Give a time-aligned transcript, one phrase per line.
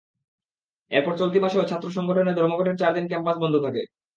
[0.91, 3.81] এরপর চলতি মাসেও ছাত্র সংগঠনের ধর্মঘটে চার দিন ক্যাম্পাস বন্ধ থাকে।